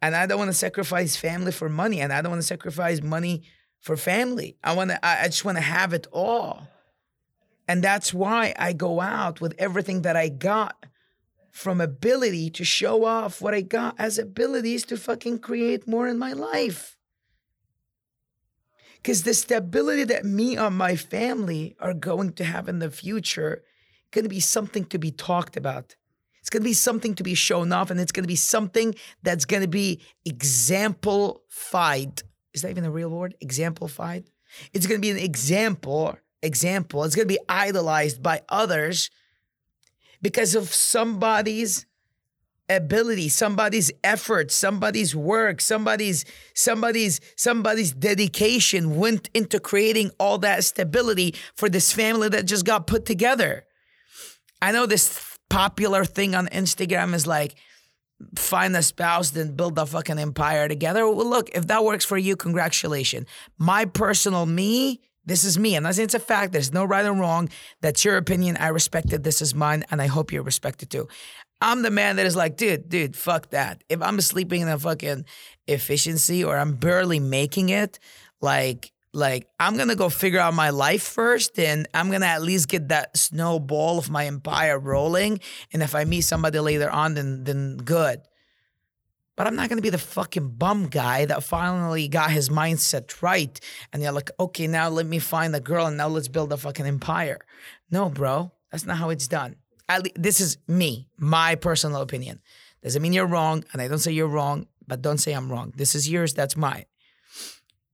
And 0.02 0.16
I 0.16 0.26
don't 0.26 0.38
want 0.38 0.48
to 0.48 0.56
sacrifice 0.56 1.16
family 1.16 1.52
for 1.52 1.68
money. 1.68 2.00
And 2.00 2.12
I 2.12 2.22
don't 2.22 2.30
want 2.30 2.42
to 2.42 2.46
sacrifice 2.46 3.02
money 3.02 3.42
for 3.80 3.96
family. 3.96 4.56
I 4.64 4.74
want 4.74 4.90
to, 4.90 5.06
I 5.06 5.26
just 5.26 5.44
want 5.44 5.58
to 5.58 5.62
have 5.62 5.92
it 5.92 6.06
all. 6.12 6.68
And 7.68 7.84
that's 7.84 8.12
why 8.12 8.54
I 8.58 8.72
go 8.72 9.00
out 9.00 9.40
with 9.40 9.54
everything 9.58 10.02
that 10.02 10.16
I 10.16 10.28
got 10.28 10.86
from 11.50 11.80
ability 11.80 12.50
to 12.50 12.64
show 12.64 13.04
off 13.04 13.40
what 13.40 13.54
I 13.54 13.60
got 13.60 13.94
as 13.98 14.18
abilities 14.18 14.84
to 14.86 14.96
fucking 14.96 15.40
create 15.40 15.86
more 15.86 16.08
in 16.08 16.18
my 16.18 16.32
life. 16.32 16.96
Because 18.96 19.22
the 19.22 19.34
stability 19.34 20.04
that 20.04 20.24
me 20.24 20.56
and 20.56 20.76
my 20.76 20.96
family 20.96 21.76
are 21.80 21.94
going 21.94 22.32
to 22.34 22.44
have 22.44 22.68
in 22.68 22.78
the 22.80 22.90
future 22.90 23.62
going 24.10 24.24
to 24.24 24.28
be 24.28 24.40
something 24.40 24.84
to 24.86 24.98
be 24.98 25.10
talked 25.10 25.56
about. 25.56 25.96
It's 26.40 26.50
going 26.50 26.62
to 26.62 26.68
be 26.68 26.74
something 26.74 27.14
to 27.14 27.22
be 27.22 27.34
shown 27.34 27.72
off, 27.72 27.90
and 27.90 28.00
it's 28.00 28.12
going 28.12 28.24
to 28.24 28.28
be 28.28 28.36
something 28.36 28.94
that's 29.22 29.44
going 29.44 29.62
to 29.62 29.68
be 29.68 30.00
exemplified. 30.24 32.22
Is 32.54 32.62
that 32.62 32.70
even 32.70 32.84
a 32.84 32.90
real 32.90 33.10
word? 33.10 33.34
Exemplified? 33.40 34.24
It's 34.72 34.86
going 34.86 35.00
to 35.00 35.02
be 35.02 35.10
an 35.10 35.18
example. 35.18 36.16
Example. 36.42 37.04
It's 37.04 37.14
going 37.14 37.28
to 37.28 37.34
be 37.34 37.40
idolized 37.48 38.22
by 38.22 38.42
others 38.48 39.10
because 40.22 40.54
of 40.54 40.72
somebody's 40.72 41.86
ability 42.68 43.28
somebody's 43.28 43.90
effort 44.04 44.52
somebody's 44.52 45.14
work 45.14 45.60
somebody's 45.60 46.24
somebody's 46.54 47.20
somebody's 47.36 47.92
dedication 47.92 48.96
went 48.96 49.28
into 49.34 49.58
creating 49.58 50.10
all 50.20 50.38
that 50.38 50.62
stability 50.62 51.34
for 51.56 51.68
this 51.68 51.92
family 51.92 52.28
that 52.28 52.44
just 52.46 52.64
got 52.64 52.86
put 52.86 53.04
together 53.04 53.64
i 54.62 54.70
know 54.70 54.86
this 54.86 55.08
popular 55.50 56.04
thing 56.04 56.34
on 56.34 56.46
instagram 56.48 57.12
is 57.14 57.26
like 57.26 57.54
find 58.36 58.74
a 58.76 58.82
spouse 58.82 59.30
then 59.30 59.54
build 59.54 59.78
a 59.78 59.84
fucking 59.84 60.18
empire 60.18 60.68
together 60.68 61.06
well 61.08 61.28
look 61.28 61.50
if 61.50 61.66
that 61.66 61.84
works 61.84 62.04
for 62.04 62.16
you 62.16 62.36
congratulations 62.36 63.26
my 63.58 63.84
personal 63.84 64.46
me 64.46 65.00
this 65.30 65.44
is 65.44 65.58
me. 65.58 65.76
And 65.76 65.86
I'm 65.86 65.90
not 65.90 65.94
saying 65.94 66.06
it's 66.06 66.14
a 66.14 66.18
fact. 66.18 66.52
There's 66.52 66.72
no 66.72 66.84
right 66.84 67.04
or 67.04 67.12
wrong. 67.12 67.50
That's 67.80 68.04
your 68.04 68.16
opinion. 68.16 68.56
I 68.56 68.68
respect 68.68 69.12
it. 69.12 69.22
This 69.22 69.42
is 69.42 69.54
mine, 69.54 69.84
and 69.90 70.00
I 70.00 70.06
hope 70.06 70.32
you 70.32 70.42
respect 70.42 70.82
it 70.82 70.90
too. 70.90 71.08
I'm 71.60 71.82
the 71.82 71.90
man 71.90 72.16
that 72.16 72.26
is 72.26 72.36
like, 72.36 72.56
dude, 72.56 72.88
dude, 72.88 73.14
fuck 73.14 73.50
that. 73.50 73.84
If 73.88 74.00
I'm 74.00 74.20
sleeping 74.22 74.62
in 74.62 74.68
a 74.68 74.78
fucking 74.78 75.26
efficiency 75.66 76.42
or 76.42 76.56
I'm 76.56 76.74
barely 76.74 77.20
making 77.20 77.68
it, 77.68 77.98
like, 78.40 78.92
like 79.12 79.48
I'm 79.58 79.76
gonna 79.76 79.96
go 79.96 80.08
figure 80.08 80.40
out 80.40 80.54
my 80.54 80.70
life 80.70 81.02
first, 81.02 81.58
and 81.58 81.88
I'm 81.94 82.10
gonna 82.10 82.26
at 82.26 82.42
least 82.42 82.68
get 82.68 82.88
that 82.88 83.16
snowball 83.16 83.98
of 83.98 84.10
my 84.10 84.26
empire 84.26 84.78
rolling. 84.78 85.40
And 85.72 85.82
if 85.82 85.94
I 85.94 86.04
meet 86.04 86.22
somebody 86.22 86.58
later 86.60 86.90
on, 86.90 87.14
then 87.14 87.44
then 87.44 87.76
good. 87.78 88.20
But 89.36 89.46
I'm 89.46 89.56
not 89.56 89.68
gonna 89.68 89.80
be 89.80 89.90
the 89.90 89.98
fucking 89.98 90.50
bum 90.50 90.88
guy 90.88 91.24
that 91.24 91.42
finally 91.42 92.08
got 92.08 92.30
his 92.30 92.50
mindset 92.50 93.22
right, 93.22 93.58
and 93.92 94.02
you're 94.02 94.12
like, 94.12 94.30
okay, 94.38 94.66
now 94.66 94.88
let 94.88 95.06
me 95.06 95.18
find 95.18 95.56
a 95.56 95.60
girl, 95.60 95.86
and 95.86 95.96
now 95.96 96.08
let's 96.08 96.28
build 96.28 96.52
a 96.52 96.56
fucking 96.56 96.86
empire. 96.86 97.38
No, 97.90 98.10
bro, 98.10 98.52
that's 98.70 98.86
not 98.86 98.98
how 98.98 99.10
it's 99.10 99.26
done 99.28 99.56
At 99.88 100.04
least, 100.04 100.16
this 100.22 100.40
is 100.40 100.58
me, 100.68 101.08
my 101.18 101.54
personal 101.54 102.02
opinion. 102.02 102.40
Doesn't 102.82 103.02
mean 103.02 103.12
you're 103.12 103.26
wrong, 103.26 103.64
and 103.72 103.82
I 103.82 103.88
don't 103.88 103.98
say 103.98 104.12
you're 104.12 104.28
wrong, 104.28 104.66
but 104.86 105.02
don't 105.02 105.18
say 105.18 105.32
I'm 105.32 105.50
wrong. 105.50 105.72
This 105.76 105.94
is 105.94 106.08
yours, 106.08 106.34
that's 106.34 106.56
mine. 106.56 106.84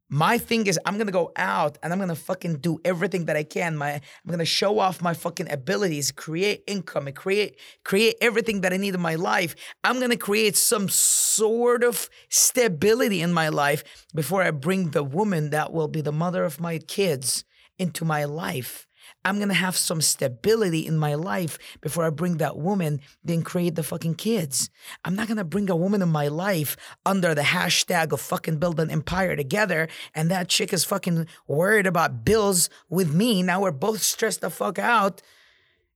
My 0.08 0.38
thing 0.38 0.66
is, 0.68 0.78
I'm 0.86 0.98
gonna 0.98 1.10
go 1.10 1.32
out 1.34 1.78
and 1.82 1.92
I'm 1.92 1.98
gonna 1.98 2.14
fucking 2.14 2.58
do 2.58 2.78
everything 2.84 3.24
that 3.24 3.36
I 3.36 3.42
can. 3.42 3.76
My, 3.76 3.94
I'm 3.94 4.30
gonna 4.30 4.44
show 4.44 4.78
off 4.78 5.02
my 5.02 5.14
fucking 5.14 5.50
abilities, 5.50 6.12
create 6.12 6.62
income, 6.68 7.10
create 7.12 7.58
create 7.84 8.14
everything 8.20 8.60
that 8.60 8.72
I 8.72 8.76
need 8.76 8.94
in 8.94 9.00
my 9.00 9.16
life. 9.16 9.56
I'm 9.82 9.98
gonna 9.98 10.16
create 10.16 10.56
some 10.56 10.88
sort 10.88 11.82
of 11.82 12.08
stability 12.28 13.20
in 13.20 13.32
my 13.32 13.48
life 13.48 13.82
before 14.14 14.42
I 14.42 14.52
bring 14.52 14.90
the 14.90 15.02
woman 15.02 15.50
that 15.50 15.72
will 15.72 15.88
be 15.88 16.02
the 16.02 16.12
mother 16.12 16.44
of 16.44 16.60
my 16.60 16.78
kids 16.78 17.44
into 17.78 18.04
my 18.04 18.24
life. 18.24 18.86
I'm 19.24 19.38
gonna 19.38 19.54
have 19.54 19.76
some 19.76 20.00
stability 20.00 20.86
in 20.86 20.96
my 20.96 21.14
life 21.14 21.58
before 21.80 22.04
I 22.04 22.10
bring 22.10 22.36
that 22.36 22.56
woman, 22.56 23.00
then 23.24 23.42
create 23.42 23.74
the 23.74 23.82
fucking 23.82 24.14
kids. 24.14 24.70
I'm 25.04 25.14
not 25.14 25.28
gonna 25.28 25.44
bring 25.44 25.68
a 25.70 25.76
woman 25.76 26.02
in 26.02 26.08
my 26.08 26.28
life 26.28 26.76
under 27.04 27.34
the 27.34 27.42
hashtag 27.42 28.12
of 28.12 28.20
fucking 28.20 28.58
build 28.58 28.80
an 28.80 28.90
empire 28.90 29.36
together, 29.36 29.88
and 30.14 30.30
that 30.30 30.48
chick 30.48 30.72
is 30.72 30.84
fucking 30.84 31.26
worried 31.46 31.86
about 31.86 32.24
bills 32.24 32.70
with 32.88 33.12
me. 33.12 33.42
Now 33.42 33.62
we're 33.62 33.72
both 33.72 34.02
stressed 34.02 34.40
the 34.40 34.50
fuck 34.50 34.78
out. 34.78 35.22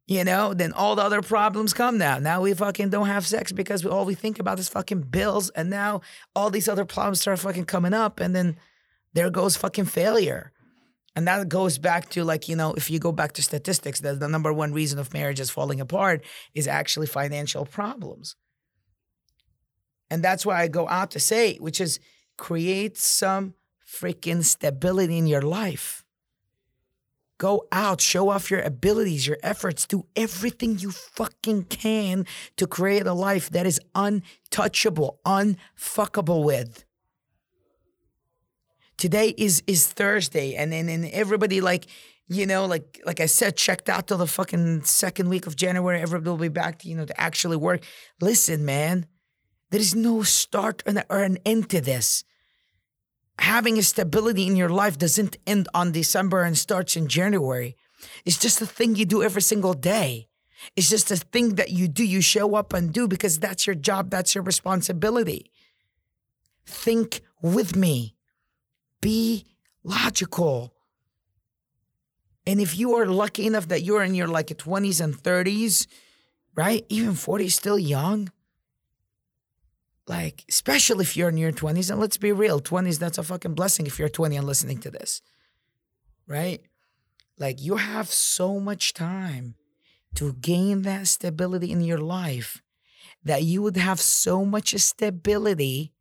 You 0.06 0.24
know, 0.24 0.54
then 0.54 0.72
all 0.72 0.96
the 0.96 1.02
other 1.02 1.22
problems 1.22 1.72
come 1.72 1.96
now. 1.96 2.18
Now 2.18 2.40
we 2.40 2.52
fucking 2.52 2.90
don't 2.90 3.06
have 3.06 3.24
sex 3.24 3.52
because 3.52 3.86
all 3.86 4.04
we 4.04 4.14
think 4.14 4.40
about 4.40 4.58
is 4.58 4.68
fucking 4.68 5.02
bills, 5.02 5.50
and 5.50 5.70
now 5.70 6.00
all 6.34 6.50
these 6.50 6.68
other 6.68 6.84
problems 6.84 7.20
start 7.20 7.38
fucking 7.38 7.66
coming 7.66 7.94
up, 7.94 8.18
and 8.18 8.34
then 8.34 8.56
there 9.12 9.30
goes 9.30 9.56
fucking 9.56 9.84
failure. 9.84 10.52
And 11.16 11.26
that 11.26 11.48
goes 11.48 11.78
back 11.78 12.08
to 12.10 12.24
like, 12.24 12.48
you 12.48 12.56
know, 12.56 12.72
if 12.74 12.90
you 12.90 12.98
go 12.98 13.12
back 13.12 13.32
to 13.32 13.42
statistics, 13.42 14.00
the, 14.00 14.14
the 14.14 14.28
number 14.28 14.52
one 14.52 14.72
reason 14.72 14.98
of 14.98 15.12
marriages 15.12 15.50
falling 15.50 15.80
apart 15.80 16.24
is 16.54 16.68
actually 16.68 17.06
financial 17.06 17.64
problems. 17.66 18.36
And 20.08 20.22
that's 20.22 20.46
why 20.46 20.60
I 20.60 20.68
go 20.68 20.88
out 20.88 21.10
to 21.12 21.20
say, 21.20 21.56
which 21.56 21.80
is 21.80 22.00
create 22.36 22.96
some 22.96 23.54
freaking 23.86 24.44
stability 24.44 25.18
in 25.18 25.26
your 25.26 25.42
life. 25.42 26.04
Go 27.38 27.66
out, 27.72 28.00
show 28.00 28.28
off 28.28 28.50
your 28.50 28.60
abilities, 28.60 29.26
your 29.26 29.38
efforts, 29.42 29.86
do 29.86 30.06
everything 30.14 30.78
you 30.78 30.90
fucking 30.90 31.64
can 31.64 32.26
to 32.56 32.66
create 32.66 33.06
a 33.06 33.14
life 33.14 33.48
that 33.50 33.66
is 33.66 33.80
untouchable, 33.94 35.20
unfuckable 35.24 36.44
with 36.44 36.84
today 39.00 39.34
is 39.36 39.62
is 39.66 39.86
Thursday, 39.86 40.54
and 40.54 40.70
then 40.70 40.88
and 40.88 41.06
everybody 41.06 41.60
like 41.60 41.86
you 42.28 42.46
know 42.46 42.66
like 42.66 43.00
like 43.04 43.18
I 43.18 43.26
said, 43.26 43.56
checked 43.56 43.88
out 43.88 44.06
till 44.06 44.18
the 44.18 44.26
fucking 44.26 44.84
second 44.84 45.28
week 45.28 45.46
of 45.46 45.56
January. 45.56 46.00
Everybody 46.00 46.30
will 46.30 46.36
be 46.36 46.48
back 46.48 46.78
to 46.80 46.88
you 46.88 46.94
know 46.94 47.06
to 47.06 47.20
actually 47.20 47.56
work. 47.56 47.82
Listen, 48.20 48.64
man, 48.64 49.06
there 49.70 49.80
is 49.80 49.94
no 49.94 50.22
start 50.22 50.82
or 50.86 51.22
an 51.22 51.38
end 51.44 51.70
to 51.70 51.80
this. 51.80 52.22
Having 53.40 53.78
a 53.78 53.82
stability 53.82 54.46
in 54.46 54.54
your 54.54 54.68
life 54.68 54.98
doesn't 54.98 55.38
end 55.46 55.66
on 55.74 55.92
December 55.92 56.42
and 56.42 56.56
starts 56.58 56.94
in 56.94 57.08
January. 57.08 57.74
It's 58.26 58.38
just 58.38 58.60
a 58.60 58.66
thing 58.66 58.96
you 58.96 59.06
do 59.06 59.22
every 59.22 59.42
single 59.42 59.72
day. 59.72 60.28
It's 60.76 60.90
just 60.90 61.10
a 61.10 61.16
thing 61.16 61.54
that 61.54 61.70
you 61.70 61.88
do, 61.88 62.04
you 62.04 62.20
show 62.20 62.54
up 62.54 62.74
and 62.74 62.92
do 62.92 63.08
because 63.08 63.38
that's 63.38 63.66
your 63.66 63.74
job, 63.74 64.10
that's 64.10 64.34
your 64.34 64.44
responsibility. 64.44 65.50
Think 66.66 67.22
with 67.40 67.74
me. 67.74 68.14
Be 69.00 69.46
logical. 69.82 70.74
And 72.46 72.60
if 72.60 72.78
you 72.78 72.94
are 72.96 73.06
lucky 73.06 73.46
enough 73.46 73.68
that 73.68 73.82
you're 73.82 74.02
in 74.02 74.14
your 74.14 74.26
like 74.26 74.48
20s 74.48 75.00
and 75.00 75.14
30s, 75.14 75.86
right? 76.54 76.84
Even 76.88 77.14
40 77.14 77.48
still 77.48 77.78
young. 77.78 78.30
Like, 80.06 80.44
especially 80.48 81.04
if 81.04 81.16
you're 81.16 81.28
in 81.28 81.36
your 81.36 81.52
20s, 81.52 81.90
and 81.90 82.00
let's 82.00 82.16
be 82.16 82.32
real, 82.32 82.60
20s, 82.60 82.98
that's 82.98 83.18
a 83.18 83.22
fucking 83.22 83.54
blessing 83.54 83.86
if 83.86 83.98
you're 83.98 84.08
20 84.08 84.36
and 84.36 84.46
listening 84.46 84.78
to 84.78 84.90
this. 84.90 85.22
Right? 86.26 86.62
Like, 87.38 87.62
you 87.62 87.76
have 87.76 88.08
so 88.08 88.58
much 88.58 88.92
time 88.92 89.54
to 90.16 90.32
gain 90.32 90.82
that 90.82 91.06
stability 91.06 91.70
in 91.70 91.80
your 91.80 91.98
life 91.98 92.60
that 93.22 93.44
you 93.44 93.62
would 93.62 93.76
have 93.76 94.00
so 94.00 94.44
much 94.44 94.74
stability 94.74 95.92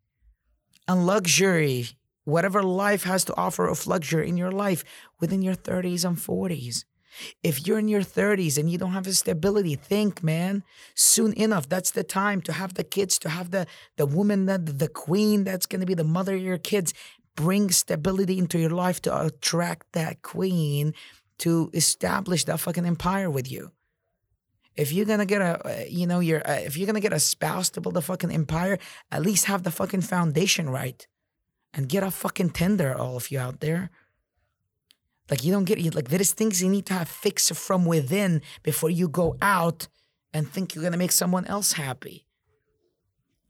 and 0.88 1.06
luxury 1.06 1.90
whatever 2.30 2.64
life 2.64 3.04
has 3.04 3.26
to 3.26 3.36
offer 3.36 3.68
of 3.68 3.88
luxury 3.88 4.30
in 4.30 4.38
your 4.38 4.52
life 4.52 4.84
within 5.20 5.42
your 5.42 5.56
30s 5.56 6.06
and 6.06 6.18
40s. 6.18 6.86
If 7.44 7.66
you're 7.66 7.80
in 7.80 7.88
your 7.88 8.02
30s 8.02 8.58
and 8.58 8.70
you 8.70 8.78
don't 8.78 8.92
have 8.92 9.08
a 9.08 9.14
stability, 9.14 9.76
think, 9.76 10.24
man, 10.24 10.64
soon 10.96 11.34
enough, 11.34 11.68
that's 11.68 11.92
the 11.92 12.04
time 12.04 12.42
to 12.44 12.54
have 12.54 12.76
the 12.76 12.84
kids, 12.84 13.18
to 13.20 13.30
have 13.30 13.52
the, 13.52 13.66
the 13.98 14.06
woman, 14.06 14.46
that 14.46 14.80
the 14.80 14.88
queen 14.88 15.44
that's 15.44 15.66
going 15.66 15.82
to 15.82 15.88
be 15.88 15.96
the 15.96 16.04
mother 16.04 16.36
of 16.36 16.42
your 16.42 16.58
kids. 16.58 16.94
Bring 17.36 17.72
stability 17.72 18.38
into 18.38 18.60
your 18.60 18.70
life 18.70 19.02
to 19.04 19.26
attract 19.26 19.94
that 19.94 20.22
queen 20.22 20.94
to 21.40 21.70
establish 21.74 22.44
that 22.46 22.60
fucking 22.60 22.86
empire 22.86 23.30
with 23.30 23.52
you. 23.52 23.72
If 24.76 24.94
you're 24.94 25.06
gonna 25.06 25.26
get 25.26 25.42
a, 25.42 25.88
you 25.90 26.06
know, 26.06 26.20
you're, 26.20 26.46
uh, 26.48 26.60
if 26.60 26.78
you're 26.78 26.86
gonna 26.86 27.02
get 27.02 27.12
a 27.12 27.20
spouse 27.20 27.70
to 27.72 27.82
build 27.82 27.98
a 27.98 28.02
fucking 28.02 28.32
empire, 28.32 28.78
at 29.12 29.22
least 29.22 29.46
have 29.46 29.64
the 29.64 29.72
fucking 29.72 30.02
foundation 30.02 30.70
right 30.70 31.06
and 31.74 31.88
get 31.88 32.04
a 32.04 32.12
fucking 32.12 32.52
Tinder, 32.52 32.96
all 32.96 33.16
of 33.16 33.32
you 33.32 33.40
out 33.40 33.60
there. 33.60 33.90
Like 35.30 35.44
you 35.44 35.52
don't 35.52 35.66
get 35.66 35.94
like 35.94 36.10
there's 36.10 36.32
things 36.32 36.62
you 36.62 36.70
need 36.70 36.86
to 36.88 36.94
have 36.94 37.08
fixed 37.08 37.54
from 37.56 37.86
within 37.86 38.42
before 38.64 38.90
you 38.90 39.08
go 39.08 39.38
out 39.42 39.88
and 40.34 40.50
think 40.50 40.74
you're 40.74 40.84
gonna 40.84 40.98
make 40.98 41.12
someone 41.12 41.46
else 41.46 41.74
happy. 41.74 42.26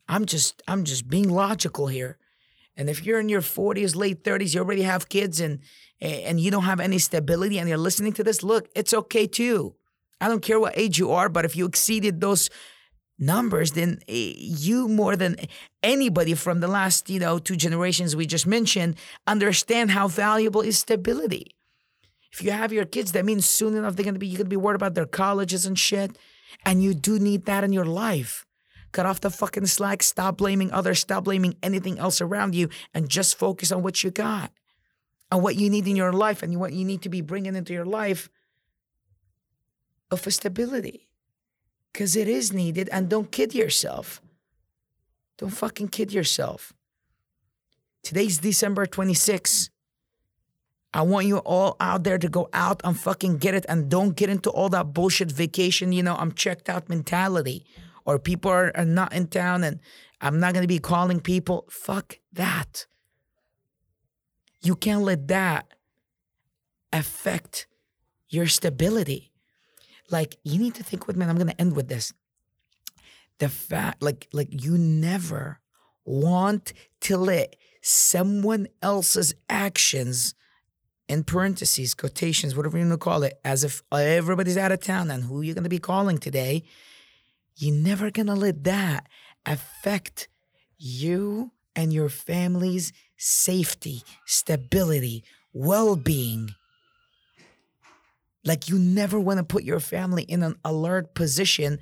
I'm 0.07 0.25
just 0.25 0.61
I'm 0.67 0.83
just 0.83 1.07
being 1.07 1.29
logical 1.29 1.87
here. 1.87 2.17
And 2.75 2.89
if 2.89 3.05
you're 3.05 3.19
in 3.19 3.29
your 3.29 3.41
40s, 3.41 3.95
late 3.95 4.23
30s, 4.23 4.53
you 4.53 4.61
already 4.61 4.83
have 4.83 5.09
kids 5.09 5.39
and 5.39 5.59
and 6.01 6.39
you 6.39 6.51
don't 6.51 6.63
have 6.63 6.79
any 6.79 6.97
stability 6.97 7.59
and 7.59 7.67
you're 7.67 7.77
listening 7.77 8.13
to 8.13 8.23
this, 8.23 8.41
look, 8.43 8.69
it's 8.75 8.93
okay 8.93 9.27
too. 9.27 9.75
I 10.21 10.27
don't 10.27 10.41
care 10.41 10.59
what 10.59 10.77
age 10.77 10.97
you 10.97 11.11
are, 11.11 11.29
but 11.29 11.45
if 11.45 11.55
you 11.55 11.65
exceeded 11.65 12.19
those 12.19 12.49
numbers, 13.19 13.71
then 13.71 13.99
eh, 14.07 14.33
you 14.37 14.87
more 14.87 15.15
than 15.15 15.35
anybody 15.83 16.33
from 16.33 16.59
the 16.59 16.67
last, 16.67 17.09
you 17.09 17.19
know, 17.19 17.37
two 17.39 17.55
generations 17.55 18.15
we 18.15 18.25
just 18.25 18.47
mentioned 18.47 18.95
understand 19.27 19.91
how 19.91 20.07
valuable 20.07 20.61
is 20.61 20.79
stability. 20.79 21.55
If 22.31 22.43
you 22.43 22.51
have 22.51 22.71
your 22.71 22.85
kids, 22.85 23.11
that 23.11 23.25
means 23.25 23.45
soon 23.45 23.75
enough 23.75 23.95
they're 23.95 24.05
gonna 24.05 24.19
be 24.19 24.27
you're 24.27 24.37
gonna 24.37 24.49
be 24.49 24.55
worried 24.55 24.75
about 24.75 24.95
their 24.95 25.05
colleges 25.05 25.65
and 25.65 25.77
shit. 25.77 26.17
And 26.65 26.81
you 26.83 26.93
do 26.93 27.19
need 27.19 27.45
that 27.45 27.63
in 27.63 27.73
your 27.73 27.85
life. 27.85 28.45
Cut 28.91 29.05
off 29.05 29.21
the 29.21 29.29
fucking 29.29 29.67
slack, 29.67 30.01
stop 30.01 30.37
blaming 30.37 30.71
others, 30.71 30.99
stop 30.99 31.25
blaming 31.25 31.55
anything 31.61 31.99
else 31.99 32.21
around 32.21 32.55
you, 32.55 32.69
and 32.93 33.07
just 33.07 33.37
focus 33.37 33.71
on 33.71 33.83
what 33.83 34.03
you 34.03 34.09
got 34.09 34.51
and 35.31 35.43
what 35.43 35.55
you 35.55 35.69
need 35.69 35.87
in 35.87 35.95
your 35.95 36.11
life 36.11 36.41
and 36.41 36.59
what 36.59 36.73
you 36.73 36.83
need 36.83 37.03
to 37.03 37.09
be 37.09 37.21
bringing 37.21 37.55
into 37.55 37.71
your 37.73 37.85
life 37.85 38.29
of 40.09 40.21
stability 40.33 41.08
because 41.91 42.15
it 42.15 42.27
is 42.27 42.53
needed. 42.53 42.89
And 42.91 43.09
don't 43.09 43.31
kid 43.31 43.53
yourself. 43.53 44.21
Don't 45.37 45.49
fucking 45.49 45.89
kid 45.89 46.11
yourself. 46.11 46.73
Today's 48.03 48.39
December 48.39 48.85
26th. 48.85 49.69
I 50.93 51.03
want 51.03 51.27
you 51.27 51.37
all 51.37 51.75
out 51.79 52.03
there 52.03 52.17
to 52.17 52.27
go 52.27 52.49
out 52.51 52.81
and 52.83 52.99
fucking 52.99 53.37
get 53.37 53.53
it 53.53 53.65
and 53.69 53.89
don't 53.89 54.15
get 54.15 54.29
into 54.29 54.49
all 54.49 54.69
that 54.69 54.93
bullshit 54.93 55.31
vacation, 55.31 55.91
you 55.91 56.01
know, 56.01 56.15
I'm 56.15 56.31
checked 56.31 56.67
out 56.67 56.89
mentality 56.89 57.65
or 58.05 58.17
people 58.17 58.49
are, 58.49 58.71
are 58.75 58.85
not 58.85 59.13
in 59.13 59.27
town 59.27 59.63
and 59.63 59.79
I'm 60.19 60.39
not 60.39 60.53
going 60.53 60.63
to 60.63 60.67
be 60.67 60.79
calling 60.79 61.19
people. 61.19 61.65
Fuck 61.69 62.17
that. 62.33 62.87
You 64.61 64.75
can't 64.75 65.03
let 65.03 65.27
that 65.27 65.67
affect 66.91 67.67
your 68.27 68.47
stability. 68.47 69.28
Like 70.11 70.37
you 70.43 70.59
need 70.59 70.75
to 70.75 70.83
think 70.83 71.07
with 71.07 71.15
me, 71.15 71.23
and 71.23 71.31
I'm 71.31 71.37
gonna 71.37 71.55
end 71.59 71.75
with 71.75 71.87
this. 71.87 72.13
The 73.39 73.49
fact 73.49 74.01
like 74.01 74.27
like 74.33 74.63
you 74.63 74.77
never 74.77 75.59
want 76.05 76.73
to 77.01 77.17
let 77.17 77.55
someone 77.81 78.67
else's 78.81 79.33
actions 79.49 80.33
in 81.07 81.23
parentheses, 81.23 81.95
quotations, 81.95 82.55
whatever 82.55 82.77
you 82.77 82.83
want 82.83 82.93
to 82.93 83.03
call 83.03 83.23
it, 83.23 83.39
as 83.43 83.63
if 83.63 83.81
everybody's 83.91 84.57
out 84.57 84.71
of 84.71 84.79
town 84.79 85.09
and 85.09 85.23
who 85.23 85.41
you're 85.41 85.55
gonna 85.55 85.69
be 85.69 85.79
calling 85.79 86.17
today, 86.17 86.63
you're 87.55 87.75
never 87.75 88.11
gonna 88.11 88.35
let 88.35 88.63
that 88.63 89.07
affect 89.45 90.27
you 90.77 91.51
and 91.75 91.93
your 91.93 92.09
family's 92.09 92.93
safety, 93.17 94.03
stability, 94.25 95.23
well 95.53 95.95
being. 95.95 96.49
Like 98.43 98.69
you 98.69 98.79
never 98.79 99.19
want 99.19 99.37
to 99.37 99.43
put 99.43 99.63
your 99.63 99.79
family 99.79 100.23
in 100.23 100.43
an 100.43 100.55
alert 100.63 101.13
position 101.13 101.79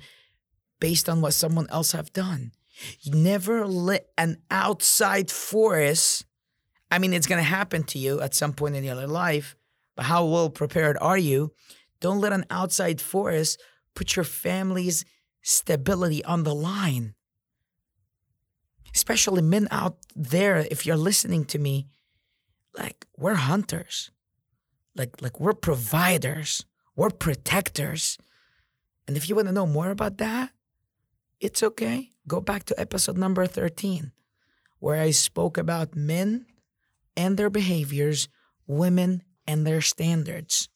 based 0.80 1.08
on 1.08 1.20
what 1.20 1.34
someone 1.34 1.66
else 1.70 1.92
have 1.92 2.12
done. 2.12 2.52
You 3.00 3.12
never 3.12 3.66
let 3.66 4.08
an 4.16 4.38
outside 4.50 5.30
force. 5.30 6.24
I 6.90 6.98
mean, 6.98 7.12
it's 7.12 7.26
going 7.26 7.42
to 7.42 7.48
happen 7.48 7.82
to 7.84 7.98
you 7.98 8.20
at 8.20 8.34
some 8.34 8.52
point 8.52 8.76
in 8.76 8.84
your 8.84 9.06
life, 9.06 9.56
but 9.96 10.04
how 10.04 10.24
well 10.26 10.50
prepared 10.50 10.96
are 11.00 11.18
you? 11.18 11.52
Don't 12.00 12.20
let 12.20 12.32
an 12.32 12.46
outside 12.50 13.00
force 13.00 13.56
put 13.94 14.14
your 14.16 14.24
family's 14.24 15.04
stability 15.42 16.24
on 16.24 16.44
the 16.44 16.54
line 16.54 17.14
especially 18.98 19.42
men 19.42 19.68
out 19.70 19.96
there, 20.16 20.66
if 20.70 20.84
you're 20.84 20.96
listening 20.96 21.44
to 21.44 21.58
me, 21.58 21.86
like 22.76 23.06
we're 23.16 23.34
hunters. 23.34 24.10
Like 24.98 25.22
like 25.22 25.40
we're 25.40 25.54
providers. 25.54 26.64
We're 26.96 27.10
protectors. 27.10 28.18
And 29.06 29.16
if 29.16 29.28
you 29.28 29.36
want 29.36 29.46
to 29.48 29.54
know 29.54 29.66
more 29.66 29.90
about 29.90 30.18
that, 30.18 30.50
it's 31.40 31.62
okay. 31.62 32.10
Go 32.26 32.40
back 32.40 32.64
to 32.64 32.78
episode 32.78 33.16
number 33.16 33.46
13, 33.46 34.12
where 34.80 35.00
I 35.00 35.12
spoke 35.12 35.56
about 35.56 35.96
men 35.96 36.44
and 37.16 37.36
their 37.36 37.48
behaviors, 37.48 38.28
women 38.66 39.22
and 39.46 39.66
their 39.66 39.80
standards. 39.80 40.68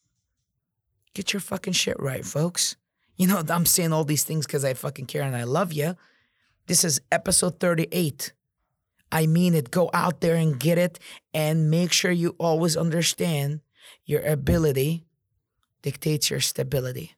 Get 1.13 1.33
your 1.33 1.41
fucking 1.41 1.73
shit 1.73 1.99
right, 1.99 2.25
folks. 2.25 2.75
You 3.17 3.27
know, 3.27 3.43
I'm 3.47 3.67
saying 3.67 3.93
all 3.93 4.03
these 4.03 4.23
things 4.23 4.47
because 4.47 4.65
I 4.65 4.73
fucking 4.73 5.05
care 5.05 5.21
and 5.21 5.35
I 5.35 5.43
love 5.43 5.71
you. 5.71 5.95
This 6.65 6.83
is 6.83 7.01
episode 7.11 7.59
38. 7.59 8.33
I 9.11 9.27
mean 9.27 9.53
it. 9.53 9.69
Go 9.69 9.91
out 9.93 10.21
there 10.21 10.35
and 10.35 10.59
get 10.59 10.79
it 10.79 10.97
and 11.33 11.69
make 11.69 11.91
sure 11.91 12.11
you 12.11 12.35
always 12.39 12.75
understand 12.75 13.61
your 14.05 14.21
ability 14.21 15.05
dictates 15.81 16.29
your 16.29 16.39
stability. 16.39 17.15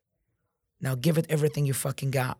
Now 0.82 0.96
give 0.96 1.18
it 1.18 1.26
everything 1.30 1.66
you 1.66 1.74
fucking 1.74 2.12
got. 2.12 2.40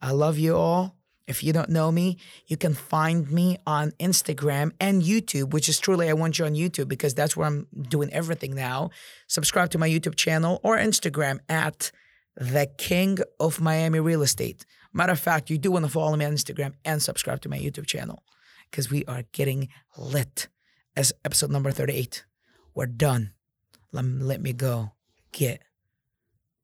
I 0.00 0.12
love 0.12 0.38
you 0.38 0.56
all. 0.56 0.94
If 1.26 1.42
you 1.42 1.52
don't 1.52 1.70
know 1.70 1.90
me, 1.90 2.18
you 2.46 2.56
can 2.56 2.74
find 2.74 3.28
me 3.30 3.58
on 3.66 3.90
Instagram 3.98 4.70
and 4.80 5.02
YouTube, 5.02 5.52
which 5.52 5.68
is 5.68 5.80
truly 5.80 6.08
I 6.08 6.12
want 6.12 6.38
you 6.38 6.44
on 6.44 6.54
YouTube 6.54 6.86
because 6.86 7.14
that's 7.14 7.36
where 7.36 7.48
I'm 7.48 7.66
doing 7.88 8.12
everything 8.12 8.54
now. 8.54 8.90
Subscribe 9.26 9.70
to 9.70 9.78
my 9.78 9.88
YouTube 9.88 10.14
channel 10.14 10.60
or 10.62 10.76
Instagram 10.76 11.40
at 11.48 11.90
the 12.36 12.70
King 12.78 13.18
of 13.40 13.60
Miami 13.60 13.98
Real 13.98 14.22
Estate. 14.22 14.64
Matter 14.92 15.12
of 15.12 15.20
fact, 15.20 15.50
you 15.50 15.58
do 15.58 15.72
want 15.72 15.84
to 15.84 15.90
follow 15.90 16.16
me 16.16 16.24
on 16.24 16.32
Instagram 16.32 16.74
and 16.84 17.02
subscribe 17.02 17.40
to 17.40 17.48
my 17.48 17.58
YouTube 17.58 17.86
channel 17.86 18.22
because 18.70 18.90
we 18.90 19.04
are 19.06 19.24
getting 19.32 19.68
lit 19.96 20.48
as 20.94 21.12
episode 21.24 21.50
number 21.50 21.72
38. 21.72 22.24
We're 22.74 22.86
done. 22.86 23.35
Let, 23.92 24.04
let 24.04 24.40
me 24.40 24.52
go 24.52 24.92
get 25.32 25.62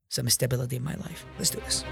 some 0.08 0.28
stability 0.28 0.76
in 0.76 0.84
my 0.84 0.94
life. 0.96 1.24
Let's 1.38 1.50
do 1.50 1.60
this. 1.60 1.84